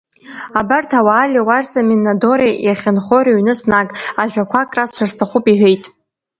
Абарҭ 0.59 0.91
ауаа, 0.99 1.31
Леуарсеи 1.31 1.87
Минадореи 1.89 2.55
иахьынхо 2.65 3.17
рыҩны 3.25 3.53
снаг, 3.59 3.89
ажәақәак 4.21 4.69
расҳәар 4.77 5.09
сҭахуп,– 5.11 5.45
иҳәеит. 5.51 5.83